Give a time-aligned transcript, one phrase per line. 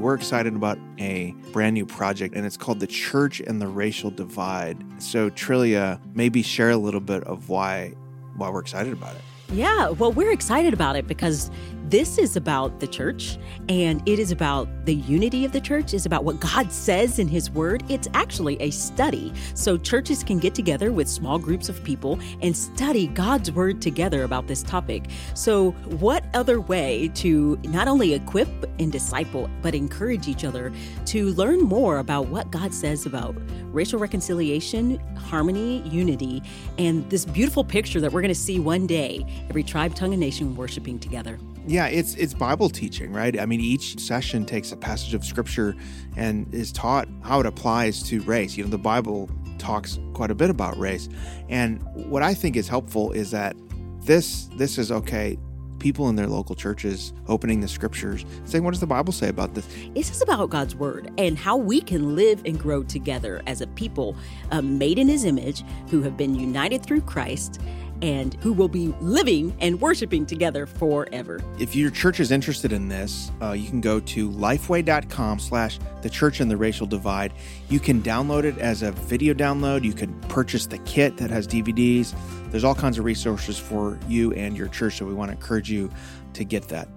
[0.00, 4.10] we're excited about a brand new project, and it's called The Church and the Racial
[4.10, 4.82] Divide.
[4.98, 7.94] So, Trillia, maybe share a little bit of why
[8.36, 9.22] why we're excited about it.
[9.52, 11.50] Yeah, well, we're excited about it because
[11.90, 13.36] this is about the church
[13.68, 17.26] and it is about the unity of the church, is about what God says in
[17.26, 17.82] His Word.
[17.88, 19.32] It's actually a study.
[19.54, 24.22] So churches can get together with small groups of people and study God's Word together
[24.22, 25.10] about this topic.
[25.34, 30.72] So, what other way to not only equip and disciple, but encourage each other
[31.06, 33.34] to learn more about what God says about
[33.72, 36.42] racial reconciliation, harmony, unity,
[36.78, 40.20] and this beautiful picture that we're going to see one day every tribe, tongue, and
[40.20, 41.38] nation worshiping together.
[41.66, 43.38] Yeah, it's it's Bible teaching, right?
[43.38, 45.76] I mean, each session takes a passage of scripture
[46.16, 48.56] and is taught how it applies to race.
[48.56, 51.08] You know, the Bible talks quite a bit about race.
[51.48, 53.56] And what I think is helpful is that
[54.00, 55.38] this this is okay
[55.80, 59.54] people in their local churches opening the scriptures, saying, What does the Bible say about
[59.54, 59.66] this?
[59.94, 63.66] This is about God's word and how we can live and grow together as a
[63.66, 64.14] people
[64.52, 67.60] uh, made in his image who have been united through Christ
[68.02, 71.40] and who will be living and worshiping together forever.
[71.58, 76.10] If your church is interested in this, uh, you can go to lifeway.com slash the
[76.10, 77.32] church and the racial divide.
[77.68, 79.84] You can download it as a video download.
[79.84, 82.14] You can purchase the kit that has DVDs.
[82.50, 85.70] There's all kinds of resources for you and your church, so we want to encourage
[85.70, 85.90] you
[86.34, 86.88] to get that.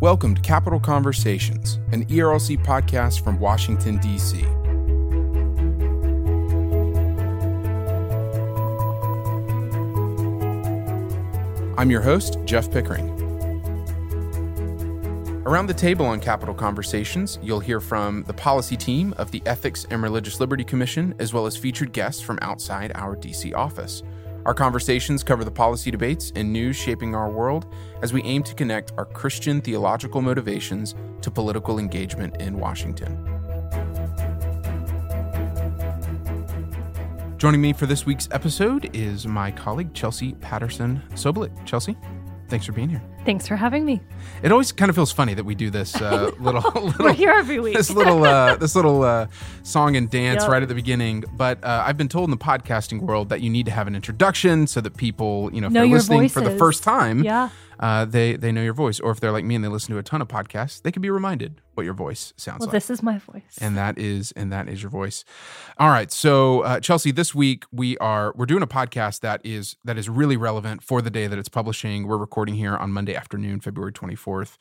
[0.00, 4.44] Welcome to Capital Conversations, an ERLC podcast from Washington, D.C.
[11.78, 13.10] I'm your host, Jeff Pickering.
[15.44, 19.86] Around the table on Capital Conversations, you'll hear from the policy team of the Ethics
[19.90, 24.02] and Religious Liberty Commission, as well as featured guests from outside our DC office.
[24.46, 27.66] Our conversations cover the policy debates and news shaping our world
[28.00, 33.35] as we aim to connect our Christian theological motivations to political engagement in Washington.
[37.38, 41.52] Joining me for this week's episode is my colleague, Chelsea Patterson Sobolik.
[41.66, 41.94] Chelsea,
[42.48, 43.02] thanks for being here.
[43.26, 44.00] Thanks for having me.
[44.42, 47.30] It always kind of feels funny that we do this uh, little, little We're here
[47.32, 47.76] every week.
[47.76, 49.26] this little uh, this little uh,
[49.64, 50.50] song and dance Yep.
[50.50, 51.24] right at the beginning.
[51.34, 53.94] But uh, I've been told in the podcasting world that you need to have an
[53.94, 57.50] introduction so that people, you know, if Know they're listening for the first time, Yeah.
[57.80, 59.00] Uh, they they know your voice.
[59.00, 61.02] Or if they're like me and they listen to a ton of podcasts, they can
[61.02, 62.72] be reminded what your voice sounds Well, like.
[62.72, 63.58] this is my voice.
[63.60, 65.26] and that is and that is your voice
[65.78, 69.76] all right so uh, chelsea this week we are we're doing a podcast that is
[69.84, 73.14] that is really relevant for the day that it's publishing we're recording here on monday
[73.14, 74.56] afternoon february 24th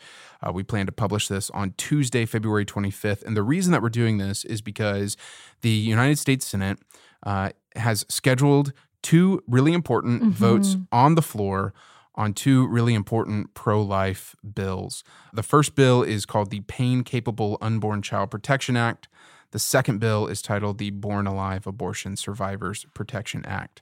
[0.46, 3.88] uh, we plan to publish this on tuesday february 25th and the reason that we're
[3.88, 5.16] doing this is because
[5.62, 6.80] the united states senate
[7.26, 11.74] uh, has scheduled two really important votes on the floor
[12.16, 15.04] on two really important pro life bills.
[15.34, 19.08] The first bill is called the Pain Capable Unborn Child Protection Act.
[19.52, 23.82] The second bill is titled the Born Alive Abortion Survivors Protection Act.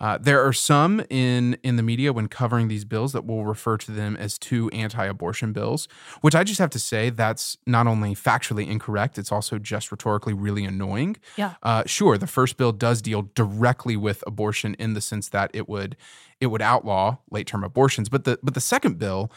[0.00, 3.76] Uh, there are some in, in the media when covering these bills that will refer
[3.76, 5.88] to them as two anti abortion bills,
[6.20, 10.34] which I just have to say that's not only factually incorrect, it's also just rhetorically
[10.34, 11.16] really annoying.
[11.36, 11.54] Yeah.
[11.62, 15.68] Uh, sure, the first bill does deal directly with abortion in the sense that it
[15.68, 15.96] would
[16.40, 19.30] it would outlaw late term abortions, but the but the second bill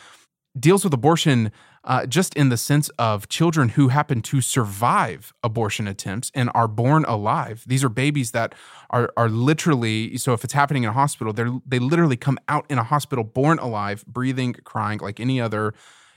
[0.60, 1.52] deals with abortion
[1.84, 6.68] uh, just in the sense of children who happen to survive abortion attempts and are
[6.68, 7.64] born alive.
[7.66, 8.54] These are babies that
[8.90, 12.66] are are literally so if it's happening in a hospital, they they literally come out
[12.70, 15.74] in a hospital born alive, breathing, crying like any other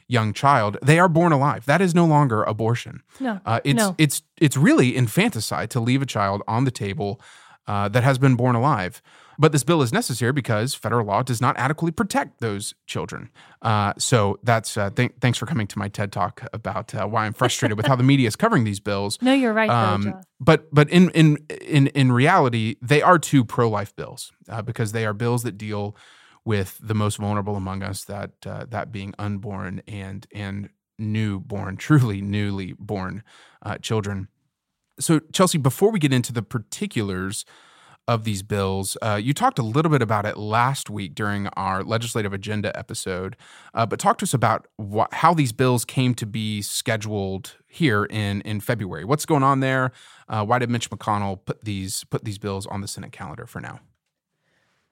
[0.09, 0.77] young child.
[0.83, 1.67] They are born alive.
[1.67, 3.03] That is no longer abortion.
[3.21, 3.41] No.
[3.47, 3.95] Uh, it's no.
[3.97, 7.21] it's it's really infanticide to leave a child on the table
[7.69, 9.01] uh, that has been born alive.
[9.41, 13.31] But this bill is necessary because federal law does not adequately protect those children.
[13.63, 17.25] Uh, so that's uh, th- thanks for coming to my TED talk about uh, why
[17.25, 19.19] I'm frustrated with how the media is covering these bills.
[19.23, 23.43] no, you're right, Um, though, but but in in in in reality, they are two
[23.43, 25.97] pro life bills uh, because they are bills that deal
[26.45, 32.21] with the most vulnerable among us that uh, that being unborn and and newborn, truly
[32.21, 33.23] newly born
[33.63, 34.29] uh, children.
[34.99, 37.47] So Chelsea, before we get into the particulars
[38.11, 41.85] of these bills, uh, you talked a little bit about it last week during our
[41.85, 43.37] legislative agenda episode,
[43.73, 44.67] uh, but talk to us about
[45.13, 49.05] how these bills came to be scheduled here in in February.
[49.05, 49.93] What's going on there?
[50.29, 53.61] Uh, why did Mitch McConnell put these put these bills on the Senate calendar for
[53.61, 53.79] now?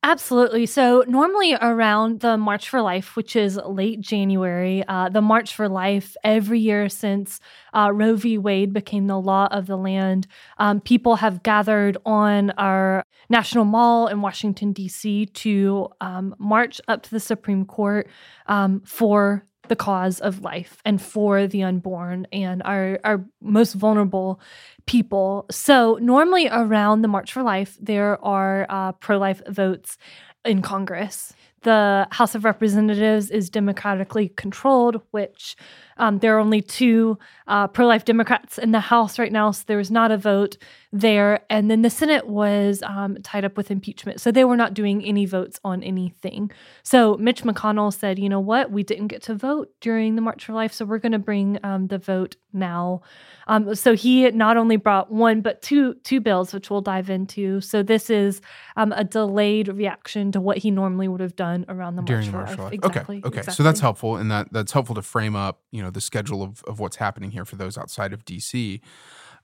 [0.05, 0.65] Absolutely.
[0.67, 5.69] So, normally around the March for Life, which is late January, uh, the March for
[5.69, 7.41] Life, every year since
[7.75, 8.39] uh, Roe v.
[8.39, 10.29] Wade became the law of the land,
[10.59, 15.27] um, people have gathered on our National Mall in Washington, D.C.
[15.27, 18.09] to um, march up to the Supreme Court
[18.47, 24.41] um, for the cause of life and for the unborn and our, our most vulnerable
[24.87, 25.47] people.
[25.51, 29.99] So, normally around the March for Life, there are uh, pro life votes
[30.45, 31.33] in Congress.
[31.63, 35.57] The House of Representatives is democratically controlled, which
[35.99, 39.65] um, there are only two uh, pro life Democrats in the House right now, so
[39.67, 40.59] there was not a vote
[40.93, 41.41] there.
[41.51, 44.21] And then the Senate was um, tied up with impeachment.
[44.21, 46.51] So they were not doing any votes on anything.
[46.83, 48.71] So Mitch McConnell said, you know what?
[48.71, 51.59] We didn't get to vote during the March for Life, so we're going to bring
[51.63, 53.03] um, the vote now.
[53.47, 57.61] Um, so he not only brought one, but two two bills, which we'll dive into.
[57.61, 58.41] So this is
[58.77, 62.31] um, a delayed reaction to what he normally would have done around the March during
[62.31, 62.57] for March Life.
[62.57, 62.73] for Life.
[62.75, 63.23] Exactly.
[63.25, 63.53] Okay, okay.
[63.53, 66.63] So that's helpful, and that that's helpful to frame up, you know, the schedule of
[66.65, 68.81] of what's happening here for those outside of DC.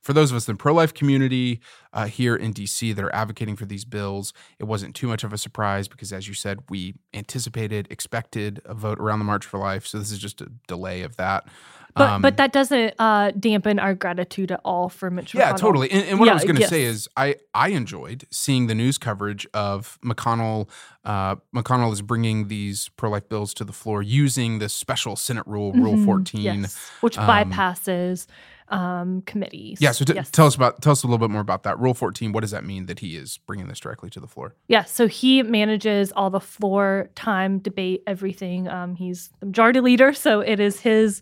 [0.04, 1.60] For those of us in the pro life community
[1.94, 5.32] uh, here in DC that are advocating for these bills, it wasn't too much of
[5.32, 9.58] a surprise because, as you said, we anticipated, expected a vote around the March for
[9.58, 9.86] Life.
[9.86, 11.48] So this is just a delay of that.
[11.96, 15.32] But Um, but that doesn't uh, dampen our gratitude at all for Mitch.
[15.34, 15.58] Yeah, McConnell.
[15.58, 15.90] totally.
[15.92, 18.98] And, and what I was going to say is, I I enjoyed seeing the news
[18.98, 20.68] coverage of McConnell.
[21.04, 25.46] Uh, McConnell is bringing these pro life bills to the floor using this special Senate
[25.46, 26.42] rule, Rule Mhm, Fourteen.
[26.62, 28.26] yes, which um, bypasses
[28.68, 29.78] um, committees.
[29.80, 29.92] Yeah.
[29.92, 30.30] So t- Yes.
[30.30, 32.32] tell us about tell us a little bit more about that Rule Fourteen.
[32.32, 34.54] What does that mean that he is bringing this directly to the floor?
[34.68, 38.68] Yeah, so he manages all the floor time, debate, everything.
[38.68, 41.20] Um, he's the majority leader, so it is his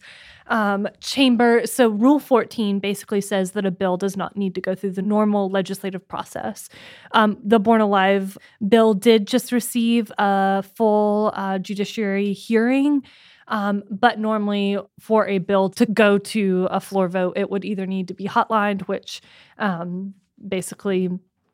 [0.49, 1.67] um, chamber.
[1.67, 5.03] So, Rule 14 basically says that a bill does not need to go through the
[5.03, 6.69] normal legislative process.
[7.13, 8.37] Um, the Born Alive
[8.69, 13.03] bill did just receive a full uh, judiciary hearing.
[13.53, 17.87] Um, but normally, for a bill to go to a floor vote, it would either
[17.87, 19.21] need to be hotlined, which
[19.59, 20.15] um,
[20.49, 21.11] basically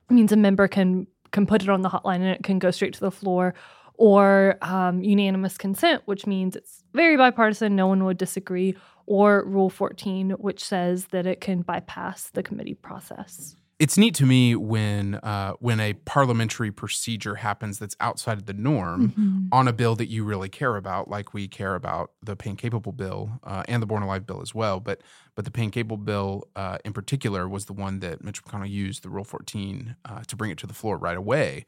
[0.08, 2.94] means a member can can put it on the hotline and it can go straight
[2.94, 3.52] to the floor,
[3.94, 9.68] or um, unanimous consent, which means it's very bipartisan, no one would disagree, or Rule
[9.68, 13.56] 14, which says that it can bypass the committee process.
[13.78, 18.52] It's neat to me when uh, when a parliamentary procedure happens that's outside of the
[18.52, 19.46] norm Mm-hmm.
[19.52, 22.90] on a bill that you really care about, like we care about the Pain Capable
[22.90, 24.80] bill uh, and the Born Alive bill as well.
[24.80, 25.02] But
[25.36, 29.04] but the Pain Capable bill uh, in particular was the one that Mitch McConnell used
[29.04, 31.64] the Rule 14 uh, to bring it to the floor right away.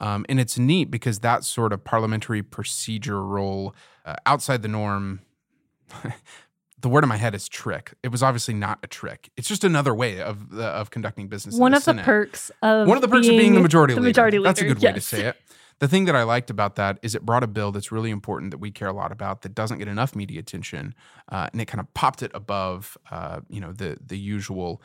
[0.00, 3.74] Um, and it's neat because that sort of parliamentary procedure role
[4.06, 5.20] uh, outside the norm.
[6.80, 7.94] the word in my head is trick.
[8.02, 9.30] It was obviously not a trick.
[9.36, 11.54] It's just another way of the, of conducting business.
[11.54, 13.94] in One the of the perks of One of the perks of being the majority
[13.94, 14.08] the leader.
[14.10, 15.36] majority That's a leader, good way to say it.
[15.80, 18.50] The thing that I liked about that is it brought a bill that's really important
[18.50, 20.94] that we care a lot about that doesn't get enough media attention,
[21.30, 24.82] uh, and it kind of popped it above, uh, you know, the the usual,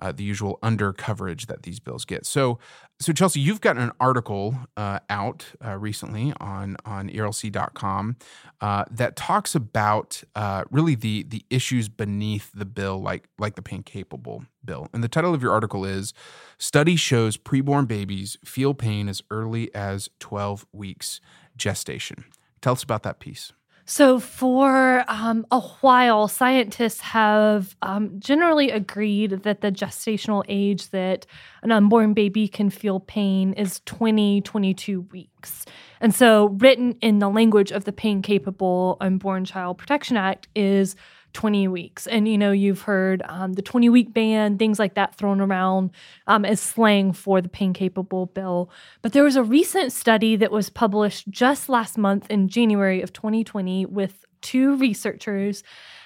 [0.00, 2.26] uh, the usual under coverage that these bills get.
[2.26, 2.58] So,
[3.00, 8.16] so Chelsea, you've got an article uh, out uh, recently on on ERLC.com
[8.60, 13.62] uh, that talks about uh, really the the issues beneath the bill, like like the
[13.62, 14.88] pain capable bill.
[14.92, 16.14] And the title of your article is
[16.58, 21.20] "Study shows preborn babies feel pain as early as 12 weeks
[21.56, 22.24] gestation."
[22.60, 23.52] Tell us about that piece.
[23.88, 31.24] So, for um, a while, scientists have um, generally agreed that the gestational age that
[31.62, 35.64] an unborn baby can feel pain is 20, 22 weeks.
[36.00, 40.96] And so, written in the language of the Pain Capable Unborn Child Protection Act is
[41.36, 42.06] 20 weeks.
[42.06, 45.90] And, you know, you've heard um, the 20 week ban, things like that thrown around
[46.26, 48.70] um, as slang for the pain capable bill.
[49.02, 53.12] But there was a recent study that was published just last month in January of
[53.12, 55.62] 2020 with two researchers.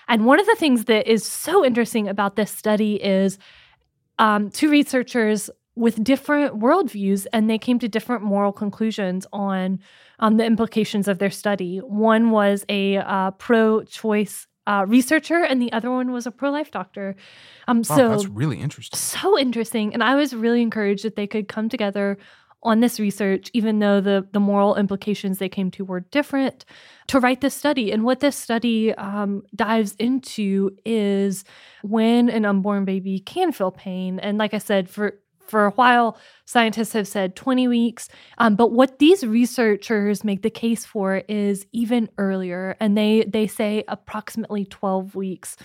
[0.09, 3.39] And one of the things that is so interesting about this study is
[4.19, 9.79] um, two researchers with different worldviews, and they came to different moral conclusions on
[10.19, 11.79] on the implications of their study.
[11.79, 17.17] One was a uh, pro-choice uh, researcher, and the other one was a pro-life doctor.
[17.69, 18.99] Um, Wow, so that's really interesting.
[18.99, 22.19] so interesting, and I was really encouraged that they could come together
[22.62, 26.64] on this research, even though the the moral implications they came to were different,
[27.07, 27.90] to write this study.
[27.90, 31.45] And what this study um, dives into is
[31.83, 34.19] when an unborn baby can feel pain.
[34.21, 35.19] And like I said, for
[35.50, 36.16] for a while,
[36.47, 38.09] scientists have said 20 weeks.
[38.38, 43.47] Um, but what these researchers make the case for is even earlier, and they they
[43.47, 45.57] say approximately 12 weeks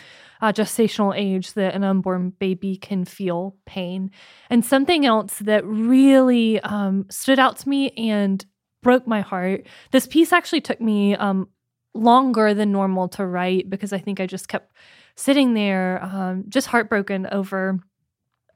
[0.41, 4.11] uh, gestational age that an unborn baby can feel pain.
[4.49, 8.45] And something else that really um, stood out to me and
[8.83, 9.65] broke my heart.
[9.91, 11.47] This piece actually took me um,
[11.93, 14.71] longer than normal to write because I think I just kept
[15.15, 17.79] sitting there, um, just heartbroken over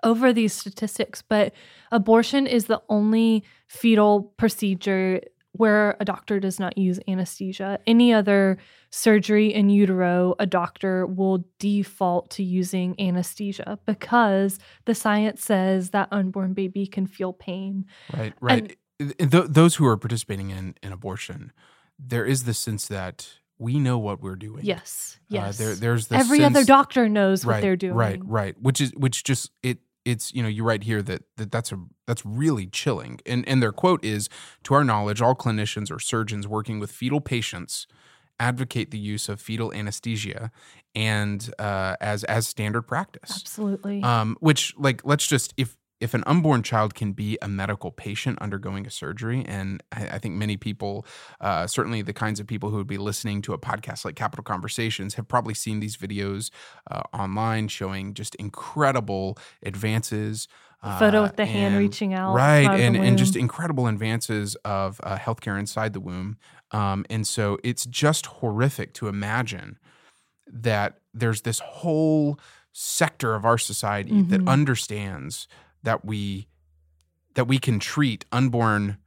[0.03, 1.22] over these statistics.
[1.22, 1.53] But
[1.91, 5.22] abortion is the only fetal procedure
[5.53, 7.79] where a doctor does not use anesthesia.
[7.88, 8.58] Any other
[8.91, 16.08] surgery in utero, a doctor will default to using anesthesia because the science says that
[16.12, 17.86] unborn baby can feel pain.
[18.15, 18.77] Right, right.
[19.00, 21.53] And, Th- those who are participating in, in abortion,
[21.98, 24.65] there is the sense that we know what we're doing.
[24.65, 25.60] Yes, yes.
[25.60, 27.94] Uh, there, there's the every sense, other doctor knows right, what they're doing.
[27.94, 28.62] Right, right.
[28.62, 29.77] Which is which just it
[30.10, 33.20] it's you know you write here that, that that's a that's really chilling.
[33.25, 34.30] And and their quote is
[34.63, 37.88] to our knowledge all clinicians or surgeons working with fetal patients
[38.39, 40.50] advocate the use of fetal anesthesia
[40.96, 43.32] and uh, as as standard practice.
[43.42, 44.01] Absolutely.
[44.01, 48.38] Um, which like let's just if if an unborn child can be a medical patient
[48.41, 51.06] undergoing a surgery, and I, I think many people,
[51.41, 54.44] uh, certainly the kinds of people who would be listening to a podcast like Capital
[54.44, 56.51] Conversations, have probably seen these videos
[56.89, 60.48] uh, online showing just incredible advances.
[60.82, 65.01] Uh, photo with the and, hand reaching out, right, and and just incredible advances of
[65.03, 66.38] uh, healthcare inside the womb.
[66.72, 69.77] Um, and so it's just horrific to imagine
[70.48, 72.39] that there's this whole
[72.72, 74.29] sector of our society mm-hmm.
[74.29, 75.48] that understands
[75.83, 76.48] that we
[77.36, 78.98] that we can treat unborn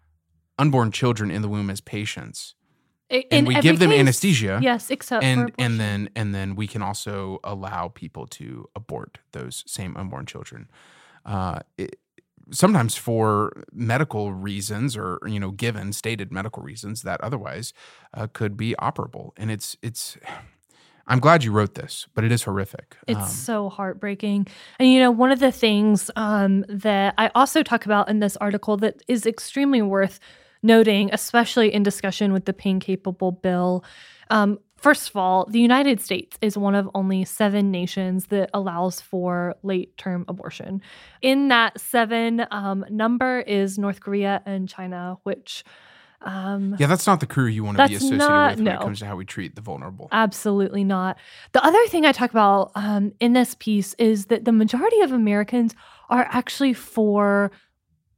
[0.58, 2.54] unborn children in the womb as patients.
[3.10, 4.58] In and we give them case, anesthesia.
[4.62, 9.64] Yes, except and and then and then we can also allow people to abort those
[9.66, 10.70] same unborn children.
[11.26, 11.96] Uh, it,
[12.50, 17.72] sometimes for medical reasons or you know given stated medical reasons that otherwise
[18.14, 20.16] uh, could be operable and it's it's
[21.06, 22.96] I'm glad you wrote this, but it is horrific.
[23.08, 24.46] It's um, so heartbreaking.
[24.78, 28.36] And, you know, one of the things um, that I also talk about in this
[28.36, 30.20] article that is extremely worth
[30.62, 33.84] noting, especially in discussion with the pain capable bill.
[34.30, 39.00] Um, first of all, the United States is one of only seven nations that allows
[39.00, 40.80] for late term abortion.
[41.20, 45.64] In that seven um, number is North Korea and China, which
[46.24, 48.74] um, yeah, that's not the crew you want to be associated not, with when no.
[48.74, 50.08] it comes to how we treat the vulnerable.
[50.12, 51.18] Absolutely not.
[51.52, 55.12] The other thing I talk about um, in this piece is that the majority of
[55.12, 55.74] Americans
[56.10, 57.50] are actually for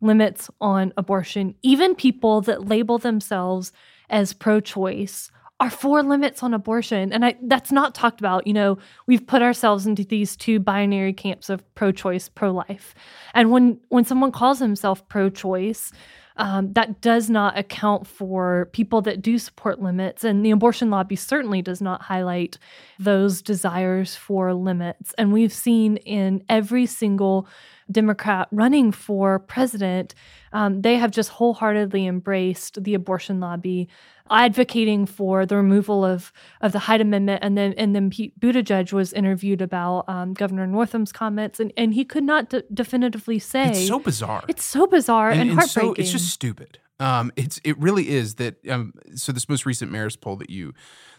[0.01, 1.55] limits on abortion.
[1.63, 3.73] Even people that label themselves
[4.11, 5.31] as pro choice
[5.61, 7.13] are for limits on abortion.
[7.13, 8.47] And I, that's not talked about.
[8.47, 12.95] You know, we've put ourselves into these two binary camps of pro choice, pro life.
[13.35, 15.93] And when, when someone calls himself pro choice,
[16.37, 20.25] um, that does not account for people that do support limits.
[20.25, 22.59] And the abortion lobby certainly does not highlight
[22.99, 25.15] those desires for limits.
[25.17, 27.47] And we've seen in every single
[27.91, 30.15] Democrat running for president,
[30.53, 33.89] um, they have just wholeheartedly embraced the abortion lobby,
[34.31, 37.41] advocating for the removal of of the Hyde Amendment.
[37.43, 41.95] And then and then Pete Buttigieg was interviewed about um, Governor Northam's comments, and, and
[41.95, 43.71] he could not definitively say.
[43.71, 44.45] It's so bizarre.
[44.49, 45.95] It's so bizarre and, and, and heartbreaking.
[45.95, 46.79] So, it's just stupid.
[47.01, 48.67] Um, it's it really is that.
[48.69, 50.73] Um, so this most recent Marist poll that you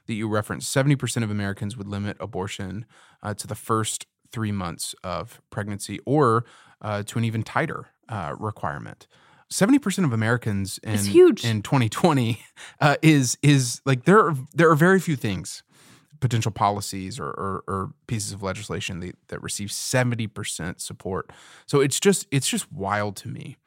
[0.07, 2.85] that you referenced, seventy percent of Americans would limit abortion
[3.21, 6.45] uh, to the first three months of pregnancy or
[6.81, 9.07] uh, to an even tighter uh, requirement.
[9.51, 11.45] 70% of Americans in, huge.
[11.45, 12.39] in 2020
[12.81, 15.63] uh, is is like there are there are very few things
[16.19, 21.29] potential policies or, or, or pieces of legislation that, that receive 70% support.
[21.67, 23.57] So it's just it's just wild to me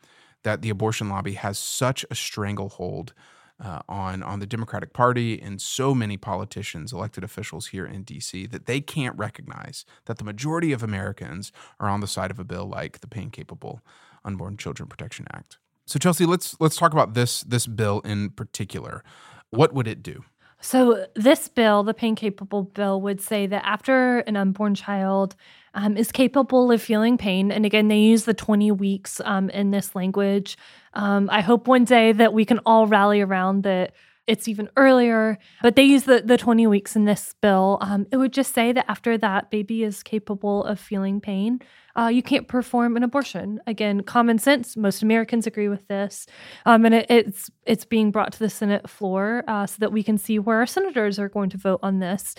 [0.42, 3.12] that the abortion lobby has such a stranglehold
[3.60, 8.46] uh, on on the Democratic Party and so many politicians, elected officials here in D.C.
[8.46, 12.44] that they can't recognize that the majority of Americans are on the side of a
[12.44, 13.80] bill like the Pain Capable
[14.24, 15.58] Unborn Children Protection Act.
[15.88, 19.02] So Chelsea, let's let's talk about this this bill in particular.
[19.48, 20.22] What would it do?
[20.60, 25.36] So, this bill, the pain capable bill, would say that after an unborn child
[25.72, 29.70] um, is capable of feeling pain, and again, they use the 20 weeks um, in
[29.70, 30.58] this language.
[30.94, 33.92] Um, I hope one day that we can all rally around that
[34.26, 37.78] it's even earlier, but they use the, the 20 weeks in this bill.
[37.80, 41.60] Um, it would just say that after that baby is capable of feeling pain,
[41.98, 43.60] uh, you can't perform an abortion.
[43.66, 44.76] Again, common sense.
[44.76, 46.26] Most Americans agree with this,
[46.64, 50.02] um, and it, it's it's being brought to the Senate floor uh, so that we
[50.02, 52.34] can see where our senators are going to vote on this.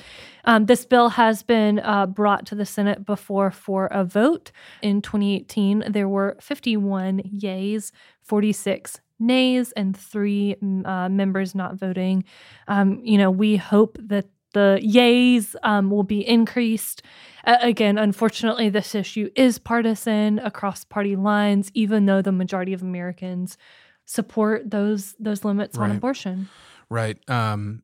[0.46, 4.51] Um, this bill has been uh, brought to the Senate before for a vote.
[4.82, 7.92] In 2018, there were 51 yays,
[8.24, 12.24] 46 nays and three uh, members not voting.
[12.68, 17.01] Um, you know, we hope that the yays um, will be increased.
[17.46, 22.82] Uh, again, unfortunately, this issue is partisan across party lines, even though the majority of
[22.82, 23.58] Americans
[24.06, 25.89] support those those limits Right.
[25.89, 26.50] on abortion.
[26.89, 27.18] Right.
[27.29, 27.84] Um,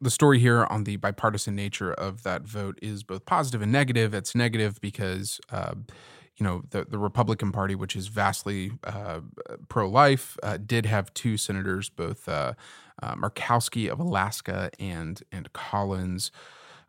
[0.00, 4.12] the story here on the bipartisan nature of that vote is both positive and negative.
[4.12, 5.74] It's negative because, uh,
[6.36, 9.20] you know, the, the Republican Party, which is vastly uh,
[9.68, 12.52] pro life, uh, did have two senators, both uh,
[13.02, 16.30] uh, Murkowski of Alaska and, and Collins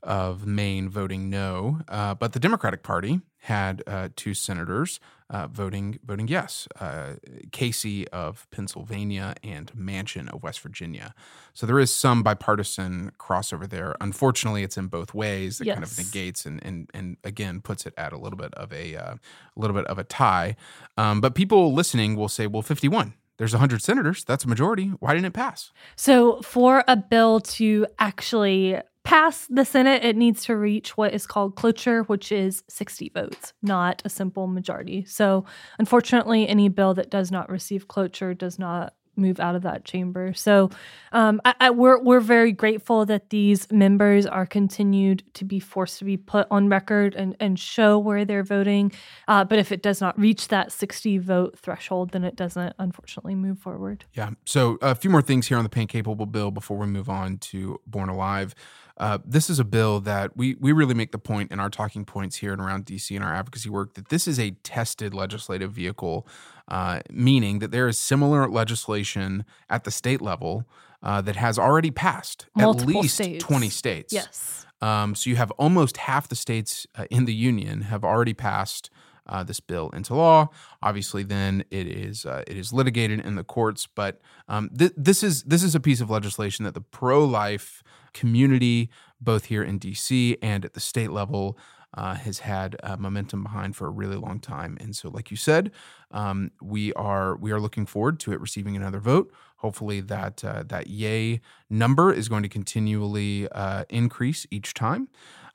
[0.03, 1.79] of Maine, voting no.
[1.88, 7.13] Uh, but the Democratic Party had uh, two senators uh, voting voting yes, uh,
[7.51, 11.15] Casey of Pennsylvania and Manchin of West Virginia.
[11.53, 13.95] So there is some bipartisan crossover there.
[14.00, 15.57] Unfortunately, it's in both ways.
[15.57, 18.71] That kind of negates and and and again puts it at a little bit of
[18.71, 20.55] a uh, a little bit of a tie.
[20.95, 23.13] Um, but people listening will say, well, fifty one.
[23.38, 24.24] There's 100 senators.
[24.24, 24.94] That's a majority.
[25.00, 25.72] Why didn't it pass?
[25.96, 31.27] So, for a bill to actually pass the Senate, it needs to reach what is
[31.27, 35.06] called cloture, which is 60 votes, not a simple majority.
[35.06, 35.46] So,
[35.80, 40.34] unfortunately, any bill that does not receive cloture does not move out of that chamber.
[40.34, 40.69] So,
[41.12, 46.00] um, I, I, we're we're very grateful that these members are continued to be forced
[46.00, 48.91] to be put on record and and show where they're voting.
[49.27, 53.36] Uh, but if it does not reach that 60 vote threshold, then it doesn't unfortunately
[53.36, 54.05] move forward.
[54.13, 54.31] Yeah.
[54.45, 57.38] So a few more things here on the pain capable bill before we move on
[57.38, 58.55] to Born Alive.
[58.98, 62.05] Uh, this is a bill that we we really make the point in our talking
[62.05, 65.74] points here and around DC and our advocacy work that this is a tested legislative
[65.74, 66.25] vehicle,
[66.67, 70.65] uh, meaning that there is similar legislation at the state level
[71.03, 73.43] uh, that has already passed Multiple at least states.
[73.43, 74.13] twenty states.
[74.13, 74.65] Yes.
[74.81, 78.89] Um, so you have almost half the states uh, in the union have already passed
[79.27, 80.50] uh, this bill into law.
[80.81, 83.88] Obviously, then it is uh, it is litigated in the courts.
[83.88, 87.84] But um, th- this is this is a piece of legislation that the pro life
[88.13, 90.38] community, both here in D.C.
[90.41, 91.57] and at the state level,
[91.95, 94.77] uh, has had uh, momentum behind for a really long time.
[94.79, 95.71] And so, like you said,
[96.11, 99.33] um, we are we are looking forward to it receiving another vote.
[99.57, 105.07] Hopefully, that uh, that yay number is going to continually uh, increase each time.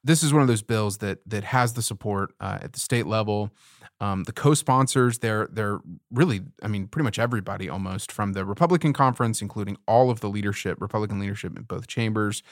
[0.02, 3.06] This is one of those bills that that has the support uh, at the state
[3.06, 3.50] level.
[4.02, 5.80] Um, the co-sponsors, they're they're
[6.10, 10.28] really, I mean, pretty much everybody almost from the Republican conference, including all of the
[10.28, 12.42] leadership, Republican leadership in both chambers,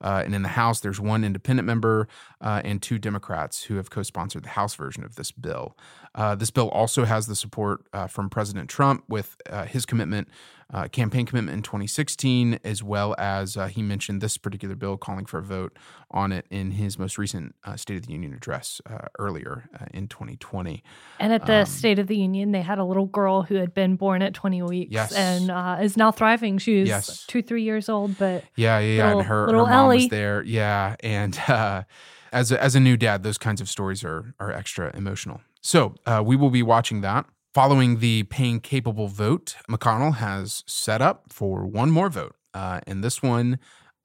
[0.00, 2.08] uh, and in the House, there's one independent member
[2.40, 5.76] uh, and two Democrats who have co-sponsored the House version of this bill.
[6.14, 10.28] Uh, this bill also has the support uh, from President Trump with uh, his commitment,
[10.72, 15.24] uh, campaign commitment in 2016, as well as uh, he mentioned this particular bill, calling
[15.26, 15.76] for a vote
[16.10, 19.84] on it in his most recent uh, State of the Union address uh, earlier uh,
[19.92, 20.82] in 2020.
[21.20, 23.74] And at the Um, State of the Union, they had a little girl who had
[23.74, 25.12] been born at 20 weeks Yes.
[25.12, 26.58] and uh, is now thriving.
[26.58, 27.24] She was Yes.
[27.26, 29.04] two, three years old, but Yeah, yeah, yeah.
[29.06, 30.42] Little- and her, her little mom was there.
[30.42, 31.84] Yeah, and uh,
[32.32, 35.40] as a, as a new dad, those kinds of stories are are extra emotional.
[35.60, 37.26] So uh, we will be watching that.
[37.54, 43.02] Following the pain capable vote, McConnell has set up for one more vote, uh, and
[43.02, 43.58] this one,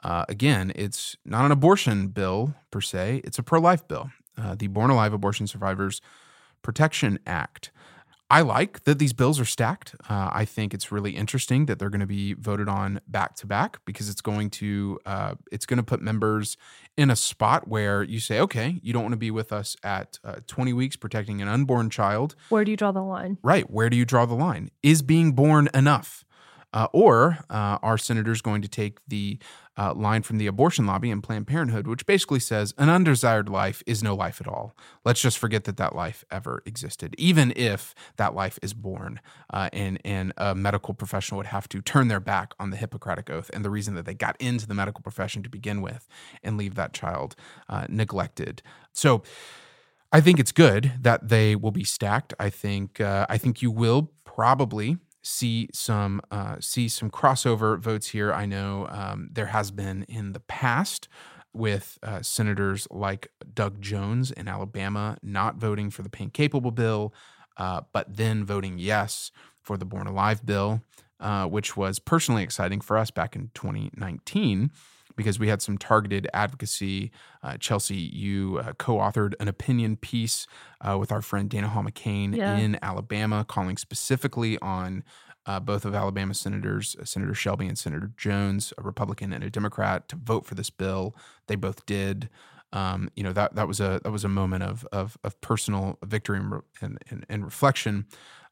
[0.04, 4.56] uh, again, it's not an abortion bill per se; it's a pro life bill, uh,
[4.56, 6.02] the Born Alive Abortion Survivors
[6.62, 7.72] Protection Act.
[8.34, 9.94] I like that these bills are stacked.
[10.10, 13.46] Uh, I think it's really interesting that they're going to be voted on back to
[13.46, 16.58] back because it's going to uh, it's going to put members
[16.98, 20.18] in a spot where you say, okay, you don't want to be with us at
[20.24, 23.38] uh, 20 weeks protecting an unborn child, where do you draw the line?
[23.44, 23.70] right?
[23.70, 24.72] Where do you draw the line?
[24.82, 26.26] Is being born enough?
[26.74, 29.38] Uh, or uh, are senators going to take the
[29.78, 33.84] uh, line from the abortion lobby and Planned Parenthood, which basically says an undesired life
[33.86, 34.76] is no life at all?
[35.06, 39.20] Let's just forget that that life ever existed, even if that life is born,
[39.52, 43.30] uh, and and a medical professional would have to turn their back on the Hippocratic
[43.30, 46.08] oath and the reason that they got into the medical profession to begin with,
[46.44, 47.36] and leave that child
[47.70, 48.62] uh, neglected.
[48.94, 49.24] So.
[50.16, 52.36] I think it's good that they will be stacked.
[52.40, 58.10] I think uh, I think you will probably see some uh, see some crossover votes
[58.10, 58.32] here.
[58.32, 61.08] I know um, there has been in the past
[61.54, 67.14] with uh, senators like Doug Jones in Alabama not voting for the pain capable bill,
[67.58, 69.32] uh, but then voting yes
[69.62, 70.82] for the Born Alive bill,
[71.20, 74.72] uh, which was personally exciting for us back in 2019
[75.16, 77.12] because we had some targeted advocacy.
[77.42, 80.48] Uh, Chelsea, you uh, co authored an opinion piece
[80.82, 82.58] uh, with our friend Dana Hall McCain Yeah.
[82.58, 85.04] in Alabama, calling specifically on
[85.46, 89.50] uh, both of Alabama senators, uh, Senator Shelby and Senator Jones, a Republican and a
[89.50, 91.16] Democrat, to vote for this bill.
[91.48, 92.30] They both did.
[92.72, 96.00] Um, you know that that was a that was a moment of of, of personal
[96.04, 98.08] victory and, and, and, and reflection.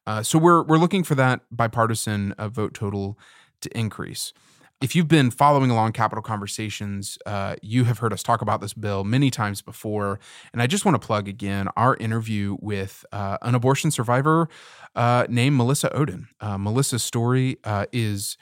[0.05, 3.17] Uh, so we're we're looking for that bipartisan uh, vote total
[3.61, 4.33] to increase.
[4.81, 8.73] If you've been following along Capital Conversations, uh, you have heard us talk about this
[8.73, 10.19] bill many times before.
[10.53, 14.49] And I just want to plug again our interview with uh, an abortion survivor
[14.95, 16.25] uh, named Melissa Ohden.
[16.39, 18.37] Uh, Melissa's story uh, is.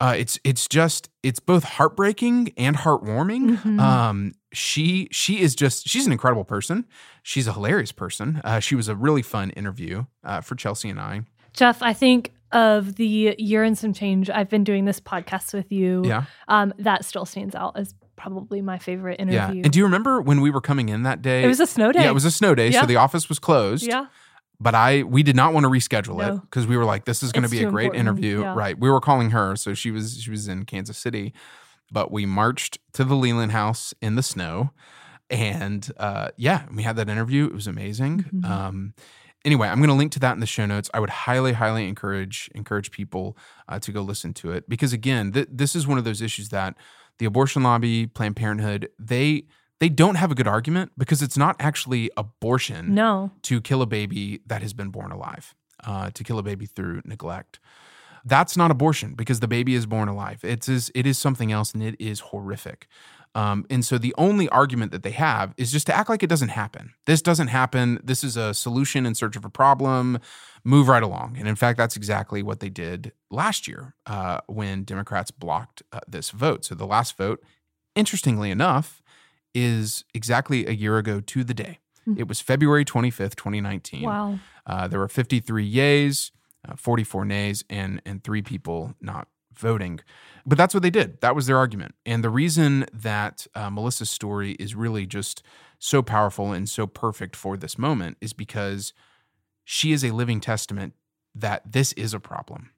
[0.00, 3.58] Uh, it's it's just it's both heartbreaking and heartwarming.
[3.58, 3.80] Mhm.
[3.80, 6.86] Um, she she is just she's an incredible person.
[7.24, 8.40] She's a hilarious person.
[8.44, 11.22] Uh, she was a really fun interview uh, for Chelsea and I.
[11.54, 15.70] Jeff, I think of the year and some change I've been doing this podcast with
[15.70, 16.02] you.
[16.06, 19.38] Yeah, Um, that still stands out as probably my favorite interview.
[19.38, 19.62] yeah.
[19.64, 21.44] And do you remember when we were coming in that day?
[21.44, 22.02] it was a snow day.
[22.04, 22.80] Yeah, it was a snow day, Yeah.
[22.80, 23.86] so the office was closed.
[23.86, 24.06] Yeah.
[24.60, 27.30] But I we did not want to reschedule it because we were like, this is
[27.30, 28.40] going to be a great important, interview.
[28.40, 28.54] yeah.
[28.54, 28.76] Right.
[28.76, 31.32] We were calling her, so she was she was in Kansas City.
[31.92, 34.70] But we marched to the Leland house in the snow.
[35.30, 37.44] And uh, yeah, we had that interview.
[37.46, 38.24] It was amazing.
[38.34, 38.44] Mhm.
[38.50, 38.94] Um,
[39.48, 40.88] anyway, I'm going to link to that in the show notes.
[40.92, 43.36] I would highly, highly encourage encourage people
[43.68, 46.50] uh, to go listen to it because again, th- this is one of those issues
[46.50, 46.74] that
[47.18, 49.44] the abortion lobby, Planned Parenthood, they
[49.80, 53.30] they don't have a good argument because it's not actually abortion No.
[53.42, 57.00] to kill a baby that has been born alive, uh, to kill a baby through
[57.04, 57.58] neglect.
[58.24, 60.40] That's not abortion because the baby is born alive.
[60.42, 62.88] It's is, it is something else and it is horrific.
[63.38, 66.26] Um, and so the only argument that they have is just to act like it
[66.26, 66.94] doesn't happen.
[67.06, 68.00] This doesn't happen.
[68.02, 70.18] This is a solution in search of a problem.
[70.64, 71.36] Move right along.
[71.38, 76.00] And in fact, that's exactly what they did last year uh, when Democrats blocked uh,
[76.08, 76.64] this vote.
[76.64, 77.40] So the last vote,
[77.94, 79.02] interestingly enough,
[79.54, 81.78] is exactly a year ago to the day.
[82.06, 82.14] Hmm.
[82.18, 84.02] It was February 25th, 2019.
[84.02, 84.40] Wow.
[84.66, 86.32] Uh, there were 53 yays,
[86.68, 90.00] uh, 44 nays, and and three people not voting.
[90.46, 91.20] But that's what they did.
[91.20, 91.94] That was their argument.
[92.06, 95.42] And the reason that uh, Melissa's story is really just
[95.78, 98.92] so powerful and so perfect for this moment is because
[99.64, 100.94] she is a living testament
[101.34, 102.70] that this is a problem.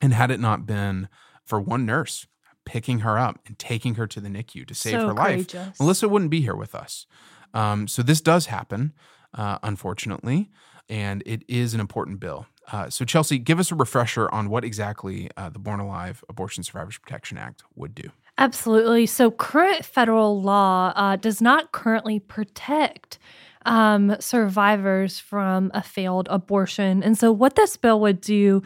[0.00, 1.08] And had it not been
[1.44, 2.26] for one nurse
[2.66, 5.80] picking her up and taking her to the NICU to save so her life, courageous.
[5.80, 7.06] Melissa wouldn't be here with us.
[7.54, 8.92] Um, so this does happen,
[9.32, 10.50] uh, unfortunately,
[10.88, 12.46] and it is an important bill.
[12.72, 16.64] Uh, so Chelsea, give us a refresher on what exactly uh, the Born Alive Abortion
[16.64, 18.10] Survivors Protection Act would do.
[18.38, 19.06] Absolutely.
[19.06, 23.18] So, current federal law uh, does not currently protect
[23.64, 27.02] um, survivors from a failed abortion.
[27.02, 28.62] And so, what this bill would do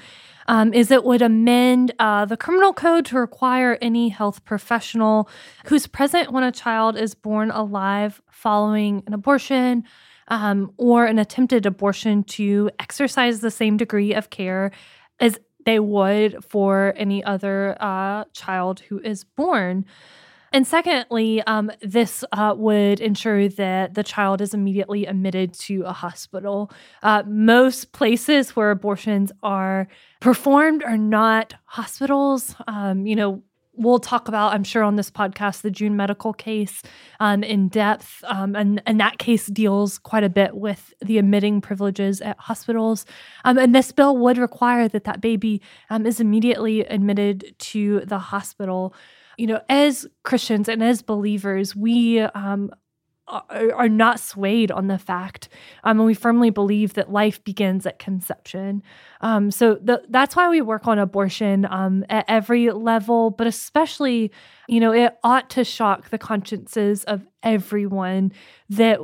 [0.48, 5.28] um, is it would amend uh, the criminal code to require any health professional
[5.66, 9.84] who's present when a child is born alive following an abortion
[10.30, 14.70] um, or an attempted abortion to exercise the same degree of care
[15.18, 19.84] as they would for any other uh, child who is born.
[20.52, 25.92] And secondly, um, this uh, would ensure that the child is immediately admitted to a
[25.92, 26.72] hospital.
[27.02, 29.86] Uh, most places where abortions are
[30.18, 32.56] performed are not hospitals.
[32.66, 33.42] Um, you know,
[33.80, 36.82] we'll talk about, I'm sure, on this podcast, the June medical case
[37.18, 38.22] um, in depth.
[38.28, 43.06] Um, and, and that case deals quite a bit with the admitting privileges at hospitals.
[43.44, 48.18] Um, and this bill would require that that baby um, is immediately admitted to the
[48.18, 48.94] hospital.
[49.38, 52.70] You know, as Christians and as believers, we um,
[53.30, 55.48] are, not swayed on the fact,
[55.84, 58.82] um, and we firmly believe that life begins at conception.
[59.20, 64.30] Um, so that's why we work on abortion um, at every level, but especially,
[64.68, 68.32] you know, it ought to shock the consciences of everyone
[68.68, 69.00] that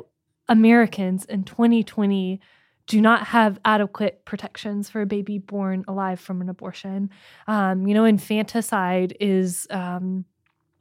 [0.48, 2.40] Americans in 2020
[2.86, 7.10] do not have adequate protections for a baby born alive from an abortion.
[7.48, 10.24] Um, you know, infanticide is um,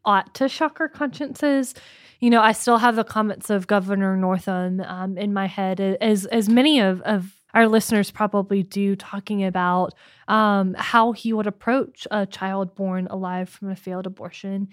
[0.04, 1.74] ought to shock our consciences.
[2.20, 6.26] You know, I still have the comments of Governor Northam um, in my head, as
[6.26, 9.94] as many of of our listeners probably do, talking about
[10.28, 14.68] um, how he would approach a child born alive from a failed abortion.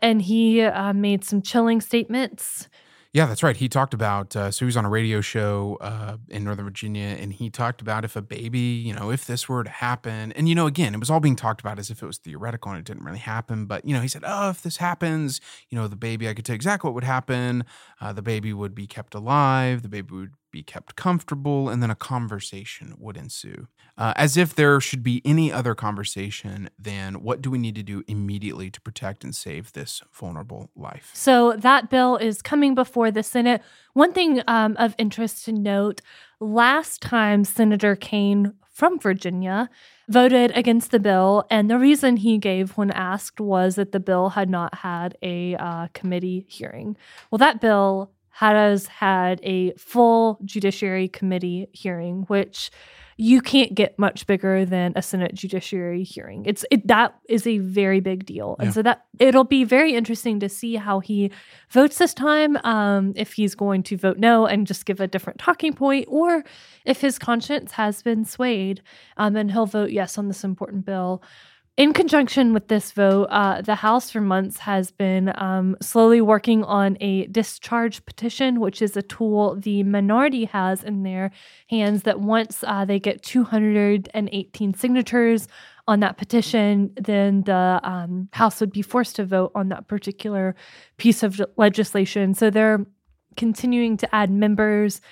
[0.00, 2.68] And he uh, made some chilling statements
[3.16, 3.56] Yeah, that's right.
[3.56, 7.16] He talked about, uh, so he was on a radio show uh, in Northern Virginia,
[7.18, 10.50] and he talked about if a baby, you know, if this were to happen, and,
[10.50, 12.78] you know, again, it was all being talked about as if it was theoretical and
[12.78, 13.64] it didn't really happen.
[13.64, 16.44] But, you know, he said, oh, if this happens, you know, the baby, I could
[16.44, 17.64] tell exactly what would happen.
[18.02, 21.90] Uh, the baby would be kept alive, the baby would be kept comfortable, and then
[21.90, 23.68] a conversation would ensue.
[23.98, 27.82] Uh, as if there should be any other conversation than what do we need to
[27.82, 31.10] do immediately to protect and save this vulnerable life?
[31.12, 33.60] So that bill is coming before the Senate.
[33.92, 36.00] One thing um, of interest to note
[36.40, 39.68] last time Senator Kaine from Virginia
[40.08, 44.30] voted against the bill, and the reason he gave when asked was that the bill
[44.30, 46.96] had not had a uh, committee hearing.
[47.30, 52.70] Well, that bill has had a full judiciary committee hearing, which
[53.18, 56.44] you can't get much bigger than a Senate Judiciary hearing.
[56.44, 58.72] It's it, that is a very big deal, and Yeah.
[58.72, 61.30] so that it'll be very interesting to see how he
[61.70, 62.58] votes this time.
[62.62, 66.44] Um, if he's going to vote no and just give a different talking point, or
[66.84, 68.82] if his conscience has been swayed,
[69.16, 71.22] um, and he'll vote yes on this important bill.
[71.76, 76.64] In conjunction with this vote, uh, the House for months has been um, slowly working
[76.64, 81.32] on a discharge petition, which is a tool the minority has in their
[81.68, 85.48] hands that once uh, they get 218 signatures
[85.86, 90.56] on that petition, then the um, House would be forced to vote on that particular
[90.96, 92.32] piece of legislation.
[92.32, 92.86] So they're
[93.36, 95.02] continuing to add members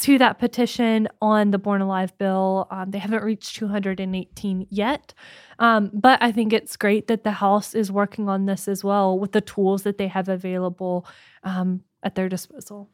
[0.00, 2.66] to that petition on the Born Alive bill.
[2.70, 5.14] Um, they haven't reached 218 yet.
[5.58, 9.18] Um, but I think it's great that the House is working on this as well
[9.18, 11.06] with the tools that they have available
[11.42, 12.90] um, at their disposal.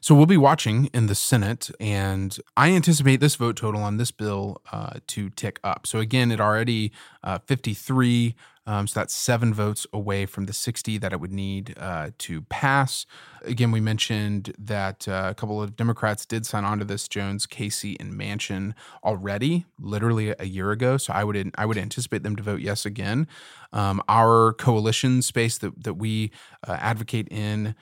[0.00, 4.10] So we'll be watching in the Senate, and I anticipate this vote total on this
[4.10, 5.86] bill uh, to tick up.
[5.86, 6.92] So again, it already
[7.24, 8.34] uh, 53.
[8.66, 12.42] Um, so that's seven votes away from the 60 that it would need uh, to
[12.42, 13.06] pass.
[13.42, 17.46] Again, we mentioned that uh, a couple of Democrats did sign on to this Jones,
[17.46, 18.74] Casey, and Manchin
[19.04, 20.96] already, literally a year ago.
[20.96, 23.28] So I would I would anticipate them to vote yes again.
[23.72, 26.32] Um, our coalition space that that we
[26.66, 27.76] uh, advocate in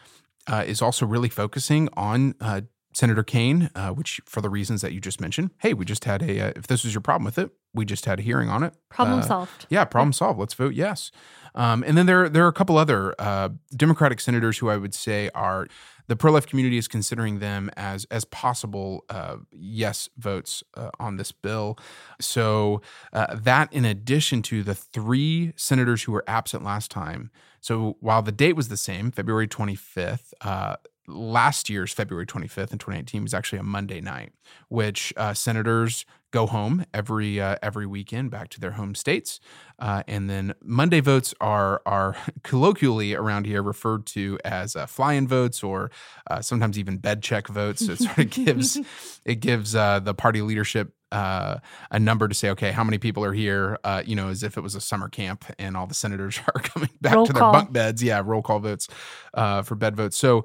[0.46, 2.62] uh, is also really focusing on uh,
[2.94, 5.50] Senator Kaine, uh, which for the reasons that you just mentioned.
[5.58, 6.40] Hey, we just had a.
[6.40, 8.74] Uh, if this was your problem with it, we just had a hearing on it.
[8.88, 9.66] Problem Uh, solved.
[9.68, 10.38] Yeah, problem solved.
[10.38, 11.10] Let's vote yes.
[11.56, 14.94] Um, and then there there are a couple other uh, Democratic senators who I would
[14.94, 15.66] say are
[16.06, 21.16] the pro life community is considering them as as possible uh, yes votes uh, on
[21.16, 21.78] this bill.
[22.20, 22.80] So
[23.12, 27.30] uh, that, in addition to the three senators who were absent last time.
[27.60, 30.32] So while the date was the same, February twenty fifth.
[30.40, 34.32] Uh, Last year's February 25th in 2018 was actually a Monday night,
[34.68, 39.38] which uh, senators go home every uh, every weekend back to their home states,
[39.78, 45.28] uh, and then Monday votes are are colloquially around here referred to as uh, fly-in
[45.28, 45.90] votes or
[46.30, 47.82] uh, sometimes even bed check votes.
[47.82, 48.78] It sort of gives
[49.24, 51.58] it gives uh, the party leadership uh,
[51.92, 53.78] a number to say, okay, how many people are here?
[53.84, 56.60] Uh, you know, as if it was a summer camp and all the senators are
[56.60, 57.52] coming back Roll to their call.
[57.52, 58.02] bunk beds.
[58.02, 58.88] Yeah, roll call votes
[59.34, 60.16] uh, for bed votes.
[60.16, 60.44] So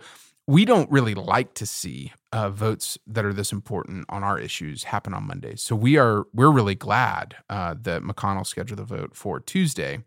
[0.49, 4.85] we don't really like to see uh, votes that are this important on our issues
[4.85, 5.61] happen on Mondays.
[5.61, 9.99] So we are we're really glad uh, that McConnell scheduled the vote for Tuesday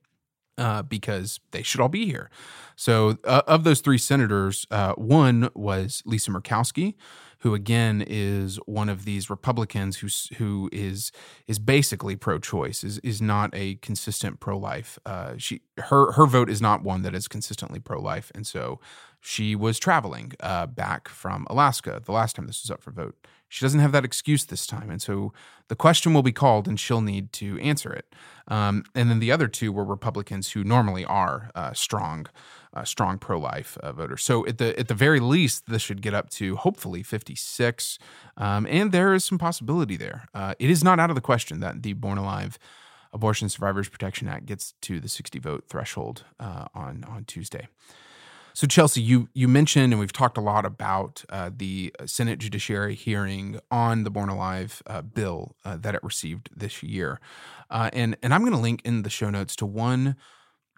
[0.58, 2.28] uh, because they should all be here.
[2.74, 6.94] So uh, of those three senators, uh, one was Lisa Murkowski,
[7.38, 11.12] who again is one of these Republicans who who is
[11.46, 14.98] is basically pro-choice, is is not a consistent pro-life.
[15.06, 18.80] Uh, she her her vote is not one that is consistently pro-life, and so
[19.24, 23.14] she was traveling uh, back from Alaska the last time this was up for vote.
[23.48, 25.32] She doesn't have that excuse this time, and so
[25.68, 28.12] the question will be called, and she'll need to answer it.
[28.48, 32.26] Um, and then the other two were Republicans who normally are uh, strong,
[32.74, 34.24] uh, strong pro-life uh, voters.
[34.24, 37.98] So at the at the very least, this should get up to hopefully 56,
[38.36, 40.26] um, and there is some possibility there.
[40.34, 42.58] Uh, it is not out of the question that the Born Alive
[43.12, 47.68] Abortion Survivors Protection Act gets to the 60 vote threshold uh, on on Tuesday.
[48.54, 52.94] So Chelsea, you you mentioned, and we've talked a lot about uh, the Senate Judiciary
[52.94, 57.20] hearing on the Born Alive uh, bill uh, that it received this year,
[57.70, 60.16] uh, and and I'm going to link in the show notes to one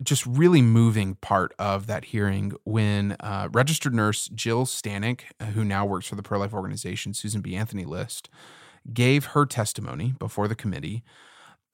[0.03, 5.65] just really moving part of that hearing when uh, registered nurse Jill Stanek, uh, who
[5.65, 7.55] now works for the pro life organization Susan B.
[7.55, 8.29] Anthony List,
[8.93, 11.03] gave her testimony before the committee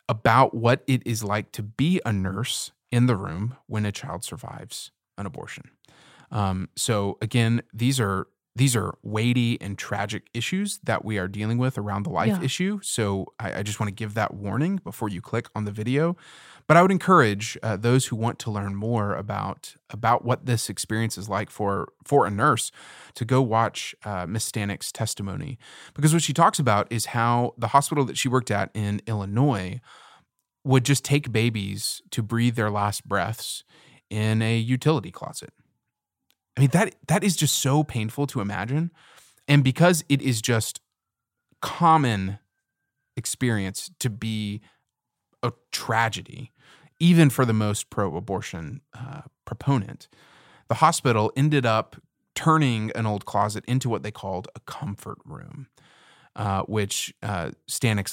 [0.08, 4.24] about what it is like to be a nurse in the room when a child
[4.24, 5.70] survives an abortion.
[6.30, 11.56] Um, so again, these are these are weighty and tragic issues that we are dealing
[11.56, 12.42] with around the life Yeah.
[12.42, 12.80] issue.
[12.82, 16.16] So I, I just want to give that warning before you click on the video.
[16.66, 20.68] But I would encourage uh, those who want to learn more about about what this
[20.68, 22.70] experience is like for for a nurse
[23.14, 25.58] to go watch uh, Miss Stanek's testimony
[25.94, 29.80] because what she talks about is how the hospital that she worked at in Illinois
[30.64, 33.64] would just take babies to breathe their last breaths
[34.10, 35.52] in a utility closet.
[36.56, 38.90] I mean that that is just so painful to imagine.
[39.48, 40.80] And because it is just
[41.62, 42.38] common
[43.16, 44.60] experience to be
[45.42, 46.52] a tragedy,
[46.98, 50.08] even for the most pro-abortion uh, proponent,
[50.68, 51.96] the hospital ended up
[52.34, 55.68] turning an old closet into what they called a comfort room.
[56.36, 57.50] Uh, which uh,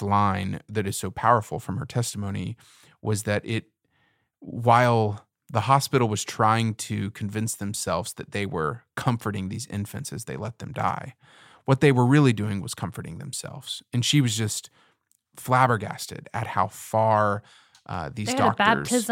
[0.02, 2.58] line that is so powerful from her testimony
[3.00, 3.66] was that it,
[4.40, 10.26] while the hospital was trying to convince themselves that they were comforting these infants as
[10.26, 11.14] they let them die,
[11.66, 13.82] what they were really doing was comforting themselves.
[13.94, 14.70] And she was just
[15.36, 17.44] flabbergasted at how far
[17.86, 19.08] uh, these They doctors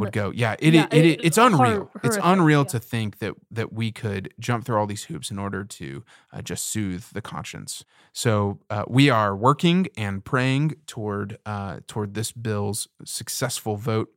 [0.00, 0.32] would go.
[0.34, 1.88] Yeah, it, Yeah, it, it, it- it's unreal.
[2.02, 2.64] it's unreal yeah.
[2.64, 6.42] to think that that we could jump through all these hoops in order to uh,
[6.42, 7.84] just soothe the conscience.
[8.12, 14.12] So uh, we are working and praying toward uh, toward this bill's successful vote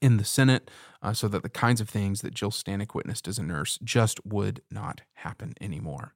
[0.00, 0.70] in the Senate,
[1.02, 4.24] uh, so that the kinds of things that Jill Stanek witnessed as a nurse just
[4.24, 6.14] would not happen anymore.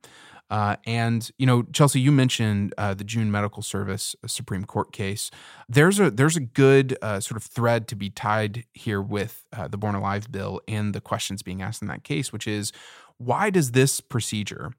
[0.50, 4.92] Uh, and you know, Chelsea, you mentioned uh, the June Medical Service uh, Supreme Court
[4.92, 5.30] case.
[5.68, 9.68] There's a there's a good uh, sort of thread to be tied here with uh,
[9.68, 12.72] the Born Alive bill and the questions being asked in that case, which is
[13.16, 14.72] why does this procedure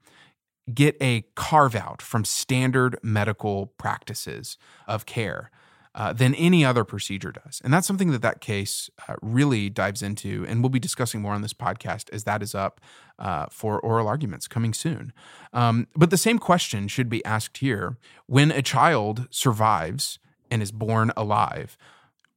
[0.73, 5.51] get a carve out from standard medical practices of care?
[5.95, 7.61] Uh, than any other procedure does.
[7.63, 10.45] And that's something that that case uh, really dives into.
[10.45, 12.81] And we'll be discussing more on this podcast as that is up
[13.17, 15.13] uh, for oral arguments coming soon.
[15.53, 20.19] Um, but the same question should be asked here when a child survives
[20.51, 21.77] and is born alive,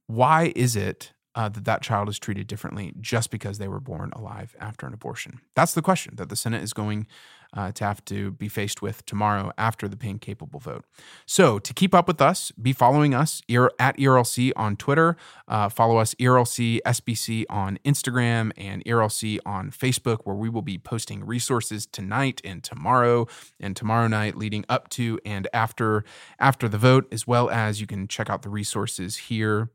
[0.07, 4.11] why is it uh, that that child is treated differently just because they were born
[4.15, 5.41] alive after an abortion?
[5.55, 7.07] That's the question that the Senate is going
[7.53, 10.85] uh, to have to be faced with tomorrow after the pain capable vote.
[11.25, 13.41] So, to keep up with us, be following us
[13.79, 20.19] at ERLC on Twitter, uh, follow us ERLC SBC on Instagram and ERLC on Facebook,
[20.23, 23.27] where we will be posting resources tonight and tomorrow
[23.59, 26.03] and tomorrow night leading up to and after
[26.39, 29.69] after the vote, as well as you can check out the resources here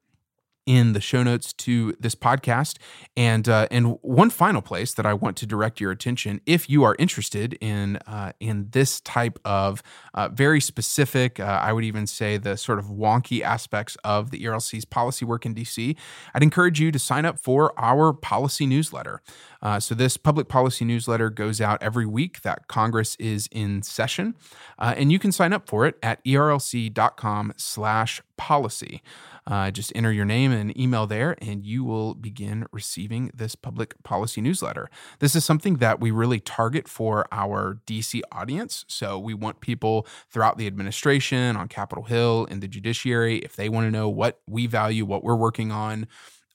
[0.67, 2.79] in the show notes to this podcast.
[3.17, 6.85] And uh, and one final place that I want to direct your attention, if you
[6.85, 9.83] are interested in uh, in this type of
[10.15, 14.43] uh, very specific, uh, I would even say the sort of wonky aspects of the
[14.45, 15.97] ERLC's policy work in DC,
[16.35, 19.23] I'd encourage you to sign up for our policy newsletter.
[19.65, 24.37] Uh, so this public policy newsletter goes out every week that Congress is in session,
[24.79, 29.03] uh, and you can sign up for it at E erlc.com/policy.
[29.47, 33.95] Uh, just enter your name and email there, and you will begin receiving this public
[34.03, 34.89] policy newsletter.
[35.19, 38.87] This is something that we really target for our DC audience.
[38.89, 43.69] So we want people throughout the administration, on Capitol Hill, in the judiciary, if they
[43.69, 46.07] want to know what we value, what we're working on.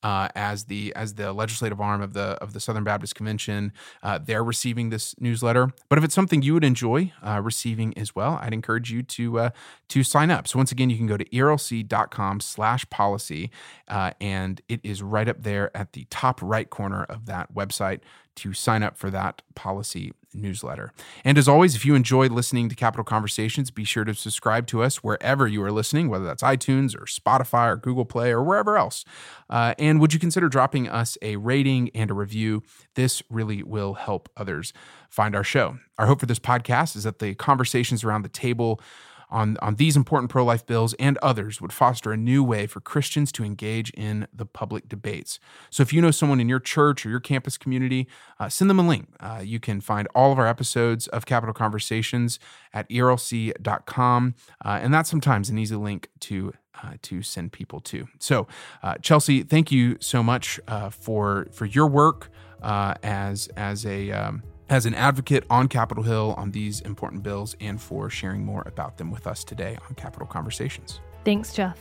[0.02, 4.18] Uh, as the as the legislative arm of the of the Southern Baptist Convention, uh,
[4.18, 5.74] they're receiving this newsletter.
[5.90, 9.40] But if it's something you would enjoy uh, receiving as well, I'd encourage you to
[9.40, 9.50] uh,
[9.90, 10.48] to sign up.
[10.48, 13.52] So once again, you can go to erlc.com slash policy,
[13.88, 18.00] uh, and it is right up there at the top right corner of that website
[18.36, 20.92] to sign up for that policy newsletter.
[21.24, 24.84] And as always, if you enjoy listening to Capital Conversations, be sure to subscribe to
[24.84, 28.78] us wherever you are listening, whether that's iTunes or Spotify or Google Play or wherever
[28.78, 29.06] else.
[29.50, 32.64] Uh, and would you consider dropping us a rating and a review?
[32.96, 34.74] This really will help others
[35.10, 35.78] find our show.
[35.98, 38.82] Our hope for this podcast is that the conversations around the table
[39.30, 42.80] on, on these important pro life bills and others would foster a new way for
[42.80, 45.40] Christians to engage in the public debates.
[45.70, 48.08] So, if you know someone in your church or your campus community,
[48.40, 49.08] uh, send them a link.
[49.20, 52.40] Uh, you can find all of our episodes of Capital Conversations
[52.74, 56.54] at erlc.com, uh, and that's sometimes an easy link to.
[56.82, 58.08] Uh, to send people to.
[58.20, 58.48] So,
[58.84, 62.30] uh, Chelsea, thank you so much uh, for for your work
[62.62, 67.56] uh, as as a um, as an advocate on Capitol Hill on these important bills
[67.60, 71.00] and for sharing more about them with us today on Capital Conversations.
[71.26, 71.78] Thanks, Jeff.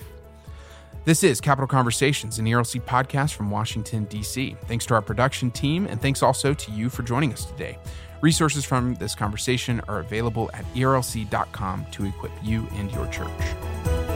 [1.04, 4.56] This is Capital Conversations, an ERLC podcast from Washington, D.C.
[4.66, 7.78] Thanks to our production team, and thanks also to you for joining us today.
[8.20, 14.07] Resources from this conversation are available at erlc.com to equip you and your church.